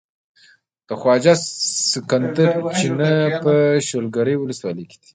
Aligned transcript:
د 0.87 0.89
خواجه 1.01 1.33
سکندر 1.93 2.51
چينه 2.77 3.09
په 3.43 3.53
شولګرې 3.87 4.35
ولسوالۍ 4.37 4.85
کې 4.89 4.97
ده. 5.01 5.07